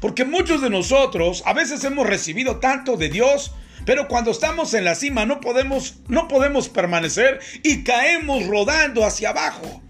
Porque 0.00 0.24
muchos 0.24 0.60
de 0.60 0.68
nosotros 0.68 1.42
a 1.46 1.54
veces 1.54 1.82
hemos 1.84 2.06
recibido 2.06 2.56
tanto 2.56 2.96
de 2.96 3.08
Dios, 3.08 3.54
pero 3.86 4.08
cuando 4.08 4.32
estamos 4.32 4.74
en 4.74 4.84
la 4.84 4.96
cima 4.96 5.24
no 5.24 5.40
podemos, 5.40 6.00
no 6.08 6.26
podemos 6.26 6.68
permanecer 6.68 7.38
y 7.62 7.84
caemos 7.84 8.46
rodando 8.46 9.04
hacia 9.04 9.30
abajo. 9.30 9.82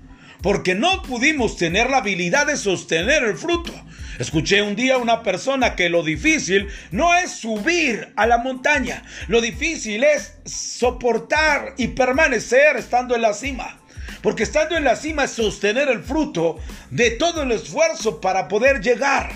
Porque 0.43 0.75
no 0.75 1.03
pudimos 1.03 1.57
tener 1.57 1.89
la 1.89 1.99
habilidad 1.99 2.47
de 2.47 2.59
sostener 2.59 3.25
el 3.25 3.37
fruto. 3.37 3.73
Escuché 4.19 4.61
un 4.61 4.77
día 4.77 4.95
a 4.95 4.99
una 4.99 5.23
persona 5.23 5.75
que 5.75 5.89
lo 5.89 6.03
difícil 6.03 6.69
no 6.91 7.15
es 7.17 7.33
subir 7.33 8.13
a 8.17 8.27
la 8.27 8.39
montaña, 8.39 9.03
lo 9.29 9.41
difícil 9.41 10.05
es 10.05 10.35
soportar 10.45 11.75
y 11.79 11.89
permanecer 11.89 12.77
estando 12.77 13.15
en 13.15 13.23
la 13.23 13.35
cima. 13.35 13.81
Porque 14.27 14.43
estando 14.43 14.77
en 14.77 14.83
la 14.83 14.97
cima 14.97 15.23
es 15.23 15.31
sostener 15.31 15.89
el 15.89 16.03
fruto 16.03 16.59
de 16.91 17.13
todo 17.13 17.45
el 17.45 17.53
esfuerzo 17.53 18.21
para 18.21 18.49
poder 18.49 18.81
llegar. 18.81 19.31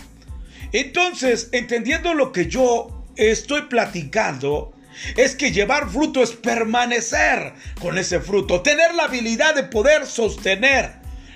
Entonces, 0.73 1.49
entendiendo 1.53 2.13
lo 2.13 2.33
que 2.33 2.47
yo 2.47 3.05
estoy 3.15 3.63
platicando 3.69 4.73
es 5.17 5.37
que 5.37 5.53
llevar 5.53 5.89
fruto 5.89 6.25
es 6.25 6.33
permanecer 6.33 7.53
con 7.81 7.99
ese 7.99 8.19
fruto, 8.19 8.63
tener 8.63 8.93
la 8.97 9.05
habilidad 9.05 9.55
de 9.55 9.63
poder 9.63 10.07
sostener 10.07 10.95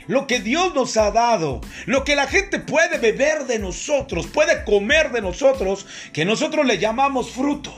lo 0.09 0.27
que 0.27 0.41
Dios 0.41 0.75
nos 0.75 0.97
ha 0.97 1.13
dado, 1.13 1.61
lo 1.87 2.03
que 2.03 2.17
la 2.17 2.27
gente 2.27 2.59
puede 2.59 2.99
beber 2.99 3.47
de 3.47 3.61
nosotros, 3.61 4.27
puede 4.27 4.65
comer 4.65 5.13
de 5.13 5.21
nosotros, 5.21 5.87
que 6.13 6.25
nosotros 6.25 6.67
le 6.67 6.79
llamamos 6.79 7.31
fruto. 7.31 7.73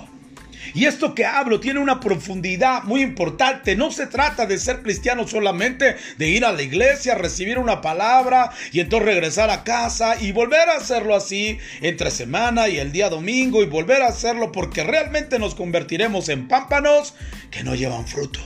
Y 0.74 0.86
esto 0.86 1.14
que 1.14 1.24
hablo 1.24 1.60
tiene 1.60 1.80
una 1.80 2.00
profundidad 2.00 2.82
muy 2.84 3.02
importante. 3.02 3.76
No 3.76 3.90
se 3.90 4.06
trata 4.06 4.46
de 4.46 4.58
ser 4.58 4.82
cristiano 4.82 5.26
solamente, 5.26 5.96
de 6.18 6.28
ir 6.28 6.44
a 6.44 6.52
la 6.52 6.62
iglesia, 6.62 7.14
recibir 7.14 7.58
una 7.58 7.80
palabra 7.80 8.50
y 8.72 8.80
entonces 8.80 9.06
regresar 9.06 9.50
a 9.50 9.64
casa 9.64 10.16
y 10.20 10.32
volver 10.32 10.68
a 10.68 10.76
hacerlo 10.76 11.14
así 11.14 11.58
entre 11.80 12.10
semana 12.10 12.68
y 12.68 12.78
el 12.78 12.92
día 12.92 13.08
domingo 13.08 13.62
y 13.62 13.66
volver 13.66 14.02
a 14.02 14.08
hacerlo 14.08 14.52
porque 14.52 14.84
realmente 14.84 15.38
nos 15.38 15.54
convertiremos 15.54 16.28
en 16.28 16.48
pámpanos 16.48 17.14
que 17.50 17.64
no 17.64 17.74
llevan 17.74 18.06
fruto 18.06 18.40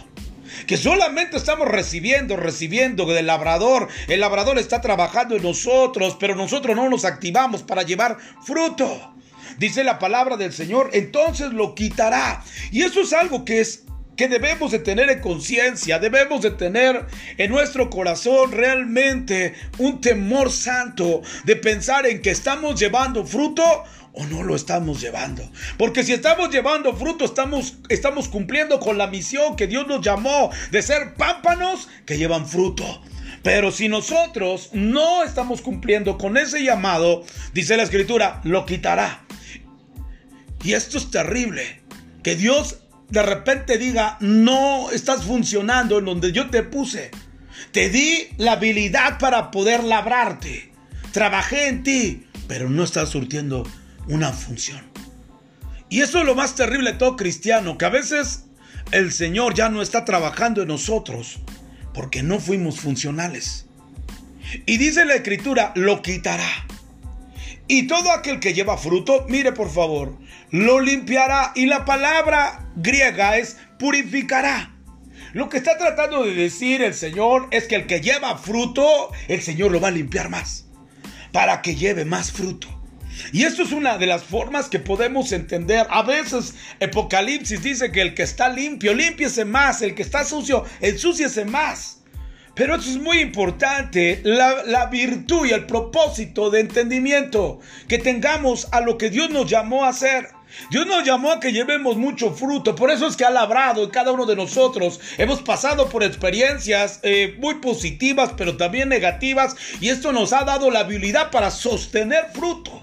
que 0.66 0.76
solamente 0.76 1.36
estamos 1.36 1.68
recibiendo, 1.68 2.36
recibiendo 2.36 3.06
del 3.06 3.26
labrador. 3.26 3.88
El 4.08 4.20
labrador 4.20 4.58
está 4.58 4.80
trabajando 4.80 5.36
en 5.36 5.42
nosotros, 5.42 6.16
pero 6.20 6.34
nosotros 6.34 6.76
no 6.76 6.88
nos 6.88 7.04
activamos 7.04 7.62
para 7.62 7.82
llevar 7.82 8.18
fruto 8.44 9.14
dice 9.60 9.84
la 9.84 9.98
palabra 9.98 10.38
del 10.38 10.54
Señor, 10.54 10.88
entonces 10.94 11.52
lo 11.52 11.74
quitará. 11.74 12.42
Y 12.72 12.82
eso 12.82 13.02
es 13.02 13.12
algo 13.12 13.44
que 13.44 13.60
es 13.60 13.84
que 14.16 14.26
debemos 14.26 14.70
de 14.72 14.78
tener 14.78 15.10
en 15.10 15.20
conciencia, 15.20 15.98
debemos 15.98 16.40
de 16.40 16.50
tener 16.50 17.06
en 17.36 17.50
nuestro 17.50 17.90
corazón 17.90 18.52
realmente 18.52 19.54
un 19.78 20.00
temor 20.00 20.50
santo 20.50 21.20
de 21.44 21.56
pensar 21.56 22.06
en 22.06 22.22
que 22.22 22.30
estamos 22.30 22.80
llevando 22.80 23.24
fruto 23.26 23.62
o 24.12 24.24
no 24.26 24.42
lo 24.42 24.56
estamos 24.56 24.98
llevando. 25.00 25.48
Porque 25.76 26.04
si 26.04 26.14
estamos 26.14 26.50
llevando 26.50 26.96
fruto, 26.96 27.26
estamos, 27.26 27.76
estamos 27.90 28.28
cumpliendo 28.28 28.80
con 28.80 28.96
la 28.96 29.08
misión 29.08 29.56
que 29.56 29.66
Dios 29.66 29.86
nos 29.86 30.00
llamó 30.00 30.50
de 30.70 30.80
ser 30.80 31.14
pámpanos 31.14 31.88
que 32.06 32.16
llevan 32.16 32.48
fruto. 32.48 33.02
Pero 33.42 33.70
si 33.70 33.88
nosotros 33.88 34.70
no 34.72 35.22
estamos 35.22 35.60
cumpliendo 35.60 36.16
con 36.16 36.38
ese 36.38 36.64
llamado, 36.64 37.24
dice 37.52 37.76
la 37.76 37.82
escritura, 37.82 38.40
lo 38.44 38.64
quitará. 38.64 39.24
Y 40.62 40.74
esto 40.74 40.98
es 40.98 41.10
terrible. 41.10 41.82
Que 42.22 42.36
Dios 42.36 42.80
de 43.08 43.22
repente 43.22 43.78
diga, 43.78 44.16
no 44.20 44.90
estás 44.90 45.24
funcionando 45.24 45.98
en 45.98 46.04
donde 46.04 46.32
yo 46.32 46.50
te 46.50 46.62
puse. 46.62 47.10
Te 47.72 47.88
di 47.88 48.28
la 48.36 48.52
habilidad 48.52 49.18
para 49.18 49.50
poder 49.50 49.84
labrarte. 49.84 50.72
Trabajé 51.12 51.68
en 51.68 51.82
ti, 51.82 52.26
pero 52.46 52.70
no 52.70 52.84
estás 52.84 53.08
surtiendo 53.10 53.68
una 54.08 54.32
función. 54.32 54.80
Y 55.88 56.02
eso 56.02 56.20
es 56.20 56.24
lo 56.24 56.36
más 56.36 56.54
terrible 56.54 56.92
de 56.92 56.98
todo 56.98 57.16
cristiano, 57.16 57.76
que 57.76 57.84
a 57.84 57.90
veces 57.90 58.44
el 58.92 59.12
Señor 59.12 59.54
ya 59.54 59.68
no 59.68 59.82
está 59.82 60.04
trabajando 60.04 60.62
en 60.62 60.68
nosotros 60.68 61.40
porque 61.92 62.22
no 62.22 62.38
fuimos 62.38 62.78
funcionales. 62.78 63.66
Y 64.66 64.78
dice 64.78 65.04
la 65.04 65.14
escritura, 65.14 65.72
lo 65.74 66.00
quitará. 66.02 66.48
Y 67.66 67.86
todo 67.86 68.12
aquel 68.12 68.40
que 68.40 68.52
lleva 68.52 68.78
fruto, 68.78 69.26
mire 69.28 69.52
por 69.52 69.70
favor, 69.70 70.16
lo 70.50 70.80
limpiará. 70.80 71.52
Y 71.54 71.66
la 71.66 71.84
palabra 71.84 72.66
griega 72.76 73.36
es 73.36 73.56
purificará. 73.78 74.74
Lo 75.32 75.48
que 75.48 75.58
está 75.58 75.78
tratando 75.78 76.24
de 76.24 76.34
decir 76.34 76.82
el 76.82 76.94
Señor 76.94 77.48
es 77.50 77.64
que 77.66 77.76
el 77.76 77.86
que 77.86 78.00
lleva 78.00 78.36
fruto, 78.36 79.10
el 79.28 79.42
Señor 79.42 79.70
lo 79.70 79.80
va 79.80 79.88
a 79.88 79.92
limpiar 79.92 80.28
más. 80.28 80.66
Para 81.32 81.62
que 81.62 81.76
lleve 81.76 82.04
más 82.04 82.32
fruto. 82.32 82.68
Y 83.32 83.44
esto 83.44 83.62
es 83.62 83.72
una 83.72 83.98
de 83.98 84.06
las 84.06 84.24
formas 84.24 84.68
que 84.68 84.78
podemos 84.78 85.32
entender. 85.32 85.86
A 85.90 86.02
veces 86.02 86.54
Apocalipsis 86.80 87.62
dice 87.62 87.92
que 87.92 88.00
el 88.00 88.14
que 88.14 88.22
está 88.22 88.48
limpio, 88.48 88.94
limpiese 88.94 89.44
más. 89.44 89.82
El 89.82 89.94
que 89.94 90.02
está 90.02 90.24
sucio, 90.24 90.64
ensúciese 90.80 91.44
más. 91.44 92.00
Pero 92.54 92.74
eso 92.74 92.90
es 92.90 92.98
muy 92.98 93.20
importante, 93.20 94.20
la, 94.24 94.86
virtud 94.86 95.46
y 95.46 95.50
el 95.52 95.66
propósito 95.66 96.50
de 96.50 96.60
entendimiento 96.60 97.60
que 97.88 97.98
tengamos 97.98 98.68
a 98.72 98.80
lo 98.80 98.98
que 98.98 99.08
Dios 99.08 99.30
nos 99.30 99.48
llamó 99.48 99.84
a 99.84 99.88
hacer. 99.88 100.28
Dios 100.70 100.86
nos 100.86 101.04
llamó 101.04 101.32
a 101.32 101.40
que 101.40 101.52
llevemos 101.52 101.96
mucho 101.96 102.32
fruto, 102.32 102.74
por 102.74 102.90
eso 102.90 103.06
es 103.06 103.16
que 103.16 103.24
ha 103.24 103.30
labrado 103.30 103.84
en 103.84 103.90
cada 103.90 104.12
uno 104.12 104.26
de 104.26 104.36
nosotros. 104.36 105.00
Hemos 105.18 105.42
pasado 105.42 105.88
por 105.88 106.02
experiencias 106.02 107.00
eh, 107.02 107.36
muy 107.38 107.56
positivas, 107.56 108.32
pero 108.36 108.56
también 108.56 108.88
negativas, 108.88 109.56
y 109.80 109.88
esto 109.88 110.12
nos 110.12 110.32
ha 110.32 110.44
dado 110.44 110.70
la 110.70 110.80
habilidad 110.80 111.30
para 111.30 111.50
sostener 111.50 112.26
fruto. 112.32 112.82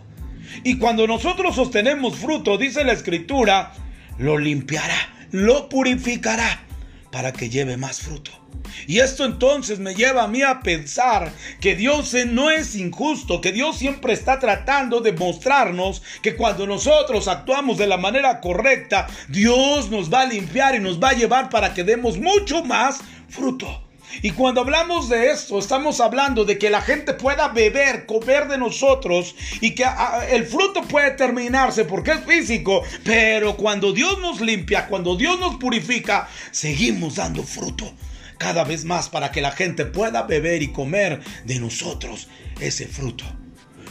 Y 0.64 0.78
cuando 0.78 1.08
nosotros 1.08 1.56
sostenemos 1.56 2.18
fruto, 2.18 2.58
dice 2.58 2.84
la 2.84 2.94
escritura, 2.94 3.74
lo 4.18 4.38
limpiará, 4.38 5.28
lo 5.32 5.70
purificará 5.70 6.64
para 7.12 7.32
que 7.34 7.50
lleve 7.50 7.78
más 7.78 8.02
fruto. 8.02 8.47
Y 8.88 9.00
esto 9.00 9.26
entonces 9.26 9.80
me 9.80 9.96
lleva 9.96 10.24
a 10.24 10.28
mí 10.28 10.42
a 10.42 10.62
pensar 10.62 11.32
que 11.60 11.76
Dios 11.76 12.14
no 12.28 12.50
es 12.50 12.76
injusto, 12.76 13.42
que 13.42 13.52
Dios 13.52 13.78
siempre 13.78 14.14
está 14.14 14.40
tratando 14.40 15.02
de 15.02 15.14
mostrarnos 15.14 16.02
que 16.22 16.36
cuando 16.36 16.68
nosotros 16.68 17.28
actuamos 17.28 17.78
de 17.78 17.88
la 17.88 17.98
manera 17.98 18.40
correcta, 18.40 19.08
Dios 19.30 19.90
nos 19.90 20.12
va 20.12 20.22
a 20.22 20.26
limpiar 20.26 20.76
y 20.76 20.80
nos 20.80 21.02
va 21.02 21.10
a 21.10 21.14
llevar 21.14 21.50
para 21.50 21.74
que 21.74 21.84
demos 21.84 22.18
mucho 22.18 22.64
más 22.64 23.00
fruto. 23.30 23.84
Y 24.22 24.32
cuando 24.32 24.62
hablamos 24.62 25.10
de 25.10 25.32
esto, 25.32 25.60
estamos 25.60 26.00
hablando 26.00 26.46
de 26.46 26.58
que 26.58 26.70
la 26.70 26.82
gente 26.82 27.14
pueda 27.14 27.50
beber, 27.50 28.06
comer 28.06 28.48
de 28.48 28.58
nosotros 28.58 29.36
y 29.62 29.76
que 29.76 29.86
ah, 29.86 30.22
el 30.30 30.46
fruto 30.46 30.82
puede 30.84 31.12
terminarse 31.12 31.86
porque 31.86 32.12
es 32.12 32.26
físico, 32.26 32.84
pero 33.04 33.58
cuando 33.58 33.92
Dios 33.92 34.18
nos 34.20 34.42
limpia, 34.42 34.88
cuando 34.88 35.16
Dios 35.16 35.40
nos 35.40 35.58
purifica, 35.58 36.28
seguimos 36.52 37.16
dando 37.16 37.44
fruto 37.44 37.94
cada 38.38 38.64
vez 38.64 38.86
más 38.86 39.10
para 39.10 39.32
que 39.32 39.42
la 39.42 39.52
gente 39.52 39.86
pueda 39.86 40.24
beber 40.24 40.62
y 40.64 40.72
comer 40.72 41.20
de 41.46 41.60
nosotros 41.60 42.28
ese 42.60 42.88
fruto. 42.88 43.26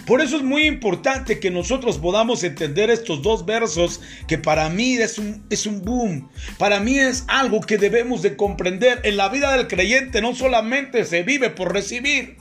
Por 0.06 0.20
eso 0.20 0.36
es 0.36 0.44
muy 0.44 0.66
importante 0.66 1.40
que 1.40 1.50
nosotros 1.50 1.98
podamos 1.98 2.44
entender 2.44 2.90
estos 2.90 3.22
dos 3.22 3.44
versos 3.44 4.00
que 4.28 4.38
para 4.38 4.70
mí 4.70 4.94
es 4.94 5.18
un, 5.18 5.44
es 5.50 5.66
un 5.66 5.82
boom. 5.82 6.30
Para 6.58 6.78
mí 6.78 6.96
es 6.96 7.24
algo 7.26 7.60
que 7.60 7.76
debemos 7.76 8.22
de 8.22 8.36
comprender. 8.36 9.00
En 9.02 9.16
la 9.16 9.28
vida 9.28 9.50
del 9.50 9.66
creyente 9.66 10.22
no 10.22 10.32
solamente 10.32 11.04
se 11.04 11.24
vive 11.24 11.50
por 11.50 11.72
recibir 11.72 12.36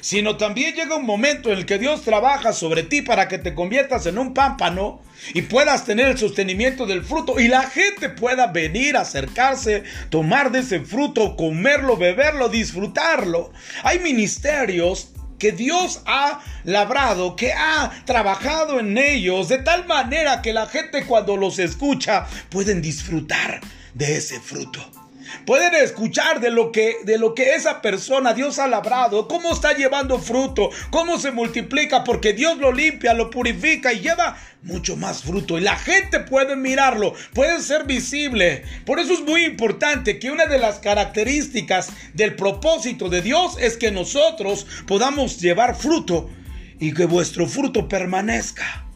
sino 0.00 0.36
también 0.36 0.74
llega 0.74 0.96
un 0.96 1.06
momento 1.06 1.50
en 1.50 1.58
el 1.58 1.66
que 1.66 1.78
Dios 1.78 2.02
trabaja 2.02 2.52
sobre 2.52 2.82
ti 2.82 3.02
para 3.02 3.28
que 3.28 3.38
te 3.38 3.54
conviertas 3.54 4.06
en 4.06 4.18
un 4.18 4.34
pámpano 4.34 5.00
y 5.34 5.42
puedas 5.42 5.84
tener 5.84 6.08
el 6.08 6.18
sostenimiento 6.18 6.86
del 6.86 7.04
fruto 7.04 7.38
y 7.38 7.48
la 7.48 7.62
gente 7.64 8.08
pueda 8.08 8.48
venir, 8.48 8.96
acercarse, 8.96 9.84
tomar 10.08 10.50
de 10.50 10.60
ese 10.60 10.80
fruto, 10.80 11.36
comerlo, 11.36 11.96
beberlo, 11.96 12.48
disfrutarlo. 12.48 13.52
Hay 13.82 13.98
ministerios 13.98 15.12
que 15.38 15.52
Dios 15.52 16.02
ha 16.06 16.40
labrado, 16.64 17.34
que 17.34 17.52
ha 17.52 17.90
trabajado 18.04 18.78
en 18.78 18.96
ellos 18.98 19.48
de 19.48 19.58
tal 19.58 19.86
manera 19.86 20.42
que 20.42 20.52
la 20.52 20.66
gente 20.66 21.06
cuando 21.06 21.36
los 21.36 21.58
escucha 21.58 22.26
pueden 22.50 22.82
disfrutar 22.82 23.60
de 23.94 24.16
ese 24.16 24.38
fruto. 24.38 24.99
Pueden 25.46 25.74
escuchar 25.74 26.40
de 26.40 26.50
lo 26.50 26.72
que 26.72 26.96
de 27.04 27.18
lo 27.18 27.34
que 27.34 27.54
esa 27.54 27.82
persona 27.82 28.34
Dios 28.34 28.58
ha 28.58 28.68
labrado, 28.68 29.28
cómo 29.28 29.52
está 29.52 29.74
llevando 29.74 30.18
fruto, 30.18 30.70
cómo 30.90 31.18
se 31.18 31.30
multiplica 31.30 32.04
porque 32.04 32.32
Dios 32.32 32.58
lo 32.58 32.72
limpia, 32.72 33.14
lo 33.14 33.30
purifica 33.30 33.92
y 33.92 34.00
lleva 34.00 34.36
mucho 34.62 34.96
más 34.96 35.22
fruto 35.22 35.58
y 35.58 35.62
la 35.62 35.76
gente 35.76 36.20
puede 36.20 36.56
mirarlo, 36.56 37.14
puede 37.34 37.60
ser 37.62 37.84
visible. 37.84 38.62
Por 38.84 38.98
eso 38.98 39.12
es 39.12 39.20
muy 39.20 39.44
importante 39.44 40.18
que 40.18 40.30
una 40.30 40.46
de 40.46 40.58
las 40.58 40.78
características 40.78 41.90
del 42.14 42.34
propósito 42.36 43.08
de 43.08 43.22
Dios 43.22 43.56
es 43.60 43.76
que 43.76 43.90
nosotros 43.90 44.66
podamos 44.86 45.40
llevar 45.40 45.76
fruto 45.76 46.30
y 46.78 46.92
que 46.92 47.06
vuestro 47.06 47.46
fruto 47.46 47.88
permanezca 47.88 48.89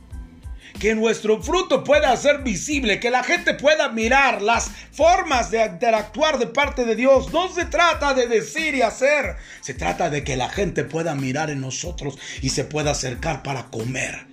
que 0.79 0.95
nuestro 0.95 1.43
fruto 1.43 1.85
pueda 1.85 2.17
ser 2.17 2.43
visible, 2.43 3.01
que 3.01 3.11
la 3.11 3.23
gente 3.23 3.55
pueda 3.55 3.89
mirar 3.89 4.43
las 4.43 4.71
formas 4.93 5.51
de 5.51 5.65
interactuar 5.65 6.39
de 6.39 6.47
parte 6.47 6.85
de 6.85 6.97
Dios. 6.97 7.33
No 7.33 7.49
se 7.53 7.65
trata 7.65 8.15
de 8.15 8.27
decir 8.27 8.75
y 8.75 8.83
hacer, 8.83 9.37
se 9.61 9.75
trata 9.75 10.11
de 10.11 10.25
que 10.25 10.37
la 10.37 10.49
gente 10.49 10.85
pueda 10.85 11.15
mirar 11.15 11.51
en 11.51 11.61
nosotros 11.61 12.19
y 12.43 12.51
se 12.51 12.65
pueda 12.65 12.91
acercar 12.91 13.43
para 13.43 13.71
comer 13.71 14.27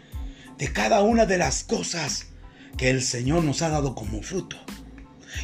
de 0.58 0.72
cada 0.72 1.02
una 1.02 1.26
de 1.26 1.38
las 1.38 1.64
cosas 1.64 2.28
que 2.78 2.90
el 2.90 3.02
Señor 3.02 3.44
nos 3.44 3.62
ha 3.62 3.70
dado 3.70 3.96
como 3.96 4.22
fruto. 4.22 4.58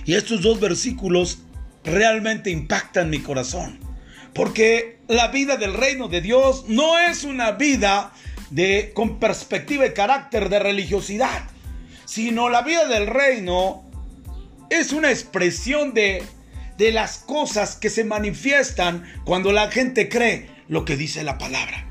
Y 0.06 0.16
estos 0.16 0.42
dos 0.42 0.60
versículos 0.60 1.40
realmente 1.84 2.50
impactan 2.50 3.10
mi 3.10 3.20
corazón, 3.20 3.80
porque 4.34 5.00
la 5.08 5.30
vida 5.30 5.58
del 5.58 5.74
reino 5.74 6.08
de 6.08 6.22
Dios 6.22 6.66
no 6.68 7.00
es 7.00 7.24
una 7.24 7.52
vida 7.52 8.12
de, 8.50 8.92
con 8.94 9.20
perspectiva 9.20 9.86
y 9.86 9.94
carácter 9.94 10.50
de 10.50 10.60
religiosidad, 10.60 11.44
sino 12.06 12.50
la 12.50 12.62
vida 12.62 12.88
del 12.88 13.08
reino 13.08 13.84
es 14.70 14.92
una 14.92 15.12
expresión 15.12 15.94
de, 15.94 16.24
de 16.78 16.92
las 16.92 17.20
cosas 17.20 17.76
que 17.76 17.90
se 17.90 18.04
manifiestan 18.04 19.04
cuando 19.26 19.52
la 19.52 19.70
gente 19.72 20.10
cree 20.10 20.50
lo 20.68 20.86
que 20.86 20.96
dice 20.96 21.24
la 21.24 21.38
palabra. 21.38 21.86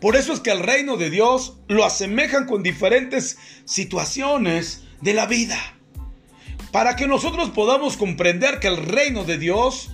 Por 0.00 0.16
eso 0.16 0.32
es 0.32 0.40
que 0.40 0.50
el 0.50 0.60
reino 0.60 0.96
de 0.96 1.10
Dios 1.10 1.58
lo 1.68 1.84
asemejan 1.84 2.46
con 2.46 2.62
diferentes 2.62 3.38
situaciones 3.64 4.82
de 5.00 5.14
la 5.14 5.26
vida. 5.26 5.58
Para 6.72 6.96
que 6.96 7.06
nosotros 7.06 7.50
podamos 7.50 7.96
comprender 7.96 8.58
que 8.58 8.66
el 8.66 8.78
reino 8.78 9.24
de 9.24 9.38
Dios 9.38 9.90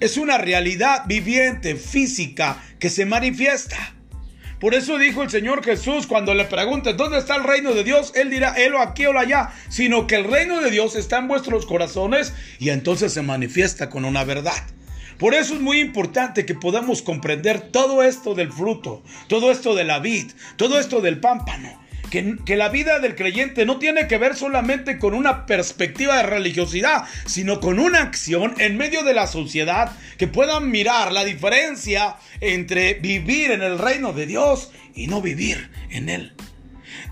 es 0.00 0.16
una 0.16 0.38
realidad 0.38 1.04
viviente, 1.06 1.76
física, 1.76 2.62
que 2.78 2.90
se 2.90 3.06
manifiesta. 3.06 3.94
Por 4.60 4.74
eso 4.74 4.98
dijo 4.98 5.22
el 5.22 5.30
Señor 5.30 5.64
Jesús 5.64 6.06
cuando 6.06 6.34
le 6.34 6.44
pregunte 6.44 6.92
¿dónde 6.94 7.18
está 7.18 7.36
el 7.36 7.44
reino 7.44 7.74
de 7.74 7.84
Dios? 7.84 8.12
Él 8.16 8.30
dirá, 8.30 8.54
él 8.54 8.74
o 8.74 8.80
aquí 8.80 9.06
o 9.06 9.16
allá, 9.16 9.50
sino 9.68 10.06
que 10.06 10.16
el 10.16 10.24
reino 10.24 10.60
de 10.60 10.70
Dios 10.70 10.96
está 10.96 11.18
en 11.18 11.28
vuestros 11.28 11.64
corazones 11.64 12.32
y 12.58 12.70
entonces 12.70 13.12
se 13.12 13.22
manifiesta 13.22 13.88
con 13.88 14.04
una 14.04 14.24
verdad. 14.24 14.60
Por 15.18 15.34
eso 15.34 15.54
es 15.54 15.60
muy 15.60 15.80
importante 15.80 16.46
que 16.46 16.54
podamos 16.54 17.02
comprender 17.02 17.60
todo 17.72 18.02
esto 18.02 18.34
del 18.34 18.52
fruto, 18.52 19.02
todo 19.28 19.50
esto 19.50 19.74
de 19.74 19.84
la 19.84 19.98
vid, 19.98 20.30
todo 20.56 20.78
esto 20.78 21.00
del 21.00 21.20
pámpano. 21.20 21.87
Que, 22.10 22.56
la 22.56 22.68
vida 22.68 22.98
del 22.98 23.14
creyente 23.14 23.66
no 23.66 23.78
tiene 23.78 24.06
que 24.08 24.18
ver 24.18 24.34
solamente 24.34 24.98
con 24.98 25.14
una 25.14 25.46
perspectiva 25.46 26.16
de 26.16 26.22
religiosidad, 26.24 27.04
sino 27.26 27.60
con 27.60 27.78
una 27.78 28.00
acción 28.00 28.54
en 28.58 28.76
medio 28.76 29.04
de 29.04 29.14
la 29.14 29.26
sociedad 29.26 29.92
que 30.16 30.26
puedan 30.26 30.70
mirar 30.70 31.12
la 31.12 31.24
diferencia 31.24 32.16
entre 32.40 32.94
vivir 32.94 33.50
en 33.50 33.62
el 33.62 33.78
reino 33.78 34.12
de 34.12 34.26
Dios 34.26 34.72
y 34.94 35.06
no 35.06 35.20
vivir 35.20 35.70
en 35.90 36.08
él. 36.08 36.32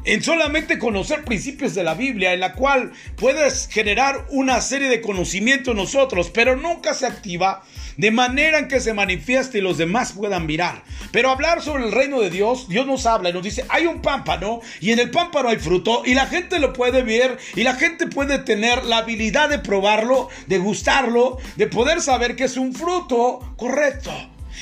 En 0.05 0.23
solamente 0.23 0.79
conocer 0.79 1.25
principios 1.25 1.75
de 1.75 1.85
la 1.85 1.95
Biblia, 1.95 2.33
en 2.33 2.41
la 2.41 2.53
cual 2.55 2.93
puedes 3.17 3.69
generar 3.69 4.27
una 4.31 4.61
serie 4.61 4.89
de 4.89 5.01
conocimientos 5.01 5.75
nosotros, 5.75 6.31
pero 6.33 6.57
nunca 6.57 6.95
se 6.95 7.07
activa 7.07 7.63
de 7.97 8.11
manera 8.11 8.59
en 8.59 8.69
que 8.69 8.81
se 8.81 8.93
manifieste 8.93 9.59
y 9.59 9.63
los 9.63 9.79
demás 9.79 10.13
puedan 10.13 10.47
mirar. 10.47 10.83
Pero 11.13 11.31
hablar 11.31 11.63
sobre 11.63 11.85
el 11.85 11.93
reino 11.93 12.21
de 12.21 12.31
Dios, 12.31 12.69
Dios 12.69 12.87
nos 12.87 13.07
habla 13.07 13.31
y 13.31 13.33
nos 13.33 13.43
dice, 13.43 13.65
hay 13.69 13.87
un 13.87 14.03
pámpano 14.03 14.61
y 14.81 14.93
en 14.93 14.99
el 14.99 15.11
pámpano 15.11 15.49
hay 15.49 15.57
fruto 15.57 16.03
y 16.05 16.15
la 16.15 16.27
gente 16.27 16.59
lo 16.59 16.73
puede 16.73 17.03
ver 17.03 17.39
y 17.55 17.63
la 17.63 17.75
gente 17.75 18.07
puede 18.07 18.39
tener 18.39 18.85
la 18.85 18.99
habilidad 18.99 19.49
de 19.49 19.59
probarlo, 19.59 20.29
de 20.47 20.59
gustarlo, 20.59 21.39
de 21.57 21.67
poder 21.67 22.01
saber 22.01 22.37
que 22.37 22.45
es 22.45 22.57
un 22.57 22.75
fruto 22.75 23.55
correcto. 23.57 24.13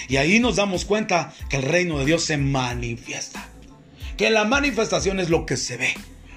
Y 0.09 0.17
ahí 0.17 0.41
nos 0.41 0.57
damos 0.57 0.85
cuenta 0.85 1.33
que 1.49 1.57
el 1.57 1.63
reino 1.63 1.99
de 1.99 2.05
Dios 2.05 2.25
se 2.25 2.37
manifiesta. 2.37 3.49
Que 4.17 4.31
la 4.31 4.45
manifestación 4.45 5.19
es 5.19 5.29
lo 5.29 5.45
que 5.45 5.57
se 5.57 5.77
ve. 5.77 5.93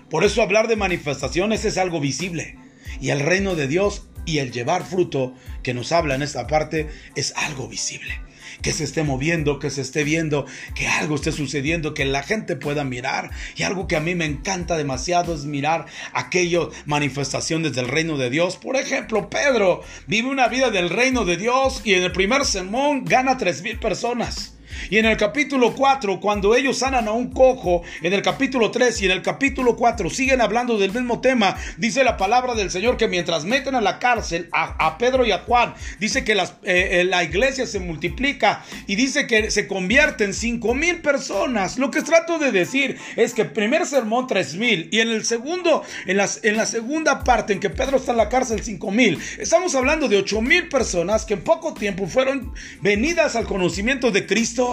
Por 0.10 0.24
eso 0.24 0.42
hablar 0.42 0.68
de 0.68 0.76
manifestaciones 0.76 1.64
es 1.64 1.78
algo 1.78 2.00
visible. 2.00 2.58
Y 3.00 3.10
el 3.12 3.20
reino 3.20 3.56
de 3.56 3.68
Dios 3.68 4.08
y 4.26 4.40
el 4.40 4.52
llevar 4.52 4.84
fruto 4.84 5.36
que 5.62 5.76
nos 5.76 5.92
habla 5.92 6.16
en 6.16 6.24
esta 6.24 6.48
parte 6.48 6.90
es 7.16 7.34
algo 7.36 7.68
visible. 7.68 8.20
Que 8.64 8.74
se 8.74 8.84
esté 8.84 9.04
moviendo, 9.04 9.60
que 9.60 9.70
se 9.70 9.82
esté 9.82 10.04
viendo, 10.04 10.48
que 10.74 10.88
algo 10.88 11.14
esté 11.14 11.32
sucediendo, 11.32 11.94
que 11.94 12.06
la 12.06 12.24
gente 12.24 12.56
pueda 12.56 12.84
mirar. 12.84 13.30
Y 13.56 13.62
algo 13.62 13.88
que 13.88 13.96
a 13.96 14.00
mí 14.00 14.16
me 14.16 14.26
encanta 14.26 14.76
demasiado 14.76 15.36
es 15.36 15.46
mirar 15.46 15.86
aquellas 16.14 16.70
manifestaciones 16.88 17.74
del 17.74 17.88
reino 17.88 18.18
de 18.18 18.32
Dios. 18.32 18.58
Por 18.58 18.76
ejemplo, 18.76 19.30
Pedro 19.30 19.84
vive 20.08 20.30
una 20.30 20.48
vida 20.48 20.72
del 20.72 20.90
reino 20.90 21.26
de 21.26 21.38
Dios 21.38 21.82
y 21.84 21.94
en 21.94 22.02
el 22.02 22.12
primer 22.12 22.44
sermón 22.44 23.06
gana 23.06 23.38
tres 23.38 23.62
mil 23.62 23.78
personas. 23.78 24.57
Y 24.90 24.98
en 24.98 25.06
el 25.06 25.18
capítulo 25.18 25.74
4, 25.76 26.20
cuando 26.20 26.56
ellos 26.56 26.80
sanan 26.80 27.08
a 27.08 27.12
un 27.12 27.32
cojo, 27.32 27.84
en 28.02 28.14
el 28.14 28.22
capítulo 28.22 28.72
3 28.72 29.02
y 29.02 29.06
en 29.06 29.12
el 29.12 29.22
capítulo 29.22 29.76
4 29.76 30.10
siguen 30.10 30.42
hablando 30.42 30.78
del 30.78 30.94
mismo 30.94 31.22
tema, 31.22 31.56
dice 31.78 32.04
la 32.04 32.18
palabra 32.18 32.56
del 32.56 32.72
Señor 32.72 32.98
que 32.98 33.08
mientras 33.08 33.46
meten 33.46 33.76
a 33.76 33.82
la 33.82 34.00
cárcel 34.00 34.50
a, 34.52 34.98
Pedro 34.98 35.26
y 35.26 35.32
a 35.32 35.40
Juan, 35.40 35.74
dice 36.00 36.24
que 36.24 36.34
eh, 36.34 36.48
eh, 36.64 37.04
la 37.04 37.24
iglesia 37.24 37.68
se 37.68 37.80
multiplica 37.80 38.64
y 38.88 38.96
dice 38.96 39.28
que 39.28 39.52
se 39.52 39.68
convierten 39.68 40.34
cinco 40.34 40.74
mil 40.74 41.02
personas. 41.02 41.78
Lo 41.78 41.92
que 41.92 42.02
trato 42.02 42.40
de 42.40 42.52
decir 42.52 42.98
es 43.16 43.34
que 43.34 43.46
primer 43.46 43.86
sermón 43.86 44.28
tres 44.28 44.56
mil 44.56 44.90
y 44.92 45.00
en 45.00 45.10
el 45.10 45.26
segundo, 45.26 45.84
en, 46.06 46.18
las, 46.18 46.44
en 46.44 46.58
la 46.58 46.66
segunda 46.66 47.24
parte 47.24 47.54
en 47.54 47.60
que 47.60 47.70
Pedro 47.70 47.98
está 47.98 48.12
en 48.12 48.18
la 48.18 48.30
cárcel 48.30 48.64
cinco 48.64 48.92
mil, 48.92 49.20
estamos 49.38 49.76
hablando 49.76 50.08
de 50.08 50.18
ocho 50.18 50.42
mil 50.42 50.70
personas 50.70 51.26
que 51.26 51.36
en 51.36 51.44
poco 51.44 51.74
tiempo 51.74 52.08
fueron 52.08 52.54
venidas 52.82 53.36
al 53.36 53.46
conocimiento 53.46 54.12
de 54.12 54.26
Cristo 54.26 54.67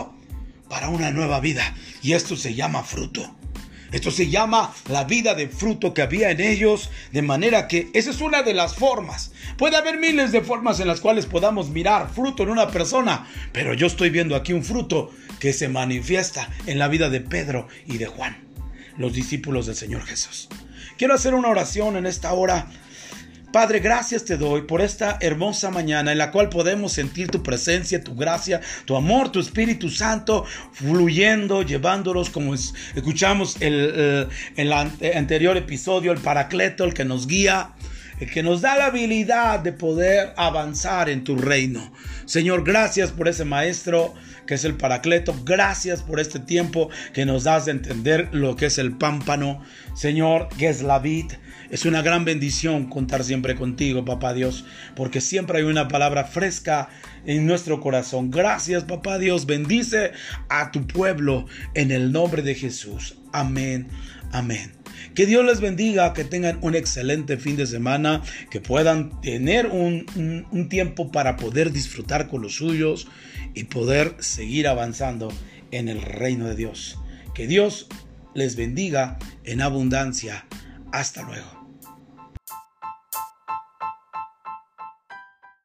para 0.74 0.88
una 0.88 1.12
nueva 1.12 1.38
vida. 1.38 1.72
Y 2.02 2.14
esto 2.14 2.34
se 2.34 2.56
llama 2.56 2.82
fruto. 2.82 3.32
Esto 3.92 4.10
se 4.10 4.28
llama 4.28 4.74
la 4.88 5.04
vida 5.04 5.36
de 5.36 5.46
fruto 5.46 5.94
que 5.94 6.02
había 6.02 6.32
en 6.32 6.40
ellos, 6.40 6.90
de 7.12 7.22
manera 7.22 7.68
que 7.68 7.90
esa 7.94 8.10
es 8.10 8.20
una 8.20 8.42
de 8.42 8.54
las 8.54 8.74
formas. 8.74 9.30
Puede 9.56 9.76
haber 9.76 9.98
miles 9.98 10.32
de 10.32 10.40
formas 10.40 10.80
en 10.80 10.88
las 10.88 10.98
cuales 10.98 11.26
podamos 11.26 11.70
mirar 11.70 12.10
fruto 12.12 12.42
en 12.42 12.48
una 12.48 12.72
persona, 12.72 13.28
pero 13.52 13.72
yo 13.72 13.86
estoy 13.86 14.10
viendo 14.10 14.34
aquí 14.34 14.52
un 14.52 14.64
fruto 14.64 15.12
que 15.38 15.52
se 15.52 15.68
manifiesta 15.68 16.50
en 16.66 16.80
la 16.80 16.88
vida 16.88 17.08
de 17.08 17.20
Pedro 17.20 17.68
y 17.86 17.98
de 17.98 18.06
Juan, 18.06 18.36
los 18.98 19.12
discípulos 19.12 19.66
del 19.66 19.76
Señor 19.76 20.04
Jesús. 20.04 20.48
Quiero 20.98 21.14
hacer 21.14 21.34
una 21.34 21.50
oración 21.50 21.96
en 21.96 22.06
esta 22.06 22.32
hora 22.32 22.66
Padre, 23.54 23.78
gracias 23.78 24.24
te 24.24 24.36
doy 24.36 24.62
por 24.62 24.80
esta 24.80 25.16
hermosa 25.20 25.70
mañana 25.70 26.10
en 26.10 26.18
la 26.18 26.32
cual 26.32 26.48
podemos 26.48 26.92
sentir 26.92 27.28
tu 27.28 27.40
presencia, 27.40 28.02
tu 28.02 28.16
gracia, 28.16 28.60
tu 28.84 28.96
amor, 28.96 29.30
tu 29.30 29.38
Espíritu 29.38 29.90
Santo 29.90 30.44
fluyendo, 30.72 31.62
llevándolos 31.62 32.30
como 32.30 32.52
escuchamos 32.52 33.54
el, 33.60 34.28
el, 34.56 34.72
el 34.98 35.16
anterior 35.16 35.56
episodio, 35.56 36.10
el 36.10 36.18
paracleto, 36.18 36.82
el 36.82 36.94
que 36.94 37.04
nos 37.04 37.28
guía 37.28 37.70
el 38.24 38.30
que 38.30 38.42
nos 38.42 38.62
da 38.62 38.76
la 38.76 38.86
habilidad 38.86 39.60
de 39.60 39.72
poder 39.72 40.32
avanzar 40.36 41.08
en 41.08 41.24
tu 41.24 41.36
reino. 41.36 41.92
Señor, 42.24 42.64
gracias 42.64 43.12
por 43.12 43.28
ese 43.28 43.44
maestro 43.44 44.14
que 44.46 44.54
es 44.54 44.64
el 44.64 44.76
Paracleto. 44.76 45.34
Gracias 45.44 46.02
por 46.02 46.20
este 46.20 46.38
tiempo 46.38 46.88
que 47.12 47.26
nos 47.26 47.44
das 47.44 47.66
de 47.66 47.72
entender 47.72 48.28
lo 48.32 48.56
que 48.56 48.66
es 48.66 48.78
el 48.78 48.96
pámpano. 48.96 49.62
Señor, 49.94 50.48
que 50.58 50.68
es 50.68 50.82
la 50.82 50.98
vid. 50.98 51.32
Es 51.70 51.84
una 51.84 52.02
gran 52.02 52.24
bendición 52.24 52.88
contar 52.88 53.24
siempre 53.24 53.56
contigo, 53.56 54.04
papá 54.04 54.32
Dios, 54.32 54.64
porque 54.94 55.20
siempre 55.20 55.58
hay 55.58 55.64
una 55.64 55.88
palabra 55.88 56.24
fresca 56.24 56.88
en 57.26 57.46
nuestro 57.46 57.80
corazón. 57.80 58.30
Gracias, 58.30 58.84
papá 58.84 59.18
Dios. 59.18 59.46
Bendice 59.46 60.12
a 60.48 60.70
tu 60.70 60.86
pueblo 60.86 61.46
en 61.74 61.90
el 61.90 62.12
nombre 62.12 62.42
de 62.42 62.54
Jesús. 62.54 63.16
Amén. 63.32 63.88
Amén. 64.30 64.83
Que 65.14 65.26
Dios 65.26 65.44
les 65.44 65.60
bendiga, 65.60 66.12
que 66.12 66.24
tengan 66.24 66.58
un 66.60 66.74
excelente 66.74 67.36
fin 67.36 67.56
de 67.56 67.66
semana, 67.66 68.22
que 68.50 68.60
puedan 68.60 69.20
tener 69.20 69.66
un, 69.66 70.06
tiempo 70.68 71.12
para 71.12 71.36
poder 71.36 71.72
disfrutar 71.72 72.28
con 72.28 72.42
los 72.42 72.56
suyos 72.56 73.06
y 73.54 73.64
poder 73.64 74.16
seguir 74.18 74.66
avanzando 74.66 75.32
en 75.70 75.88
el 75.88 76.00
reino 76.00 76.46
de 76.46 76.56
Dios. 76.56 76.98
Que 77.34 77.46
Dios 77.46 77.88
les 78.34 78.56
bendiga 78.56 79.18
en 79.44 79.60
abundancia. 79.60 80.46
Hasta 80.92 81.22
luego. 81.22 81.53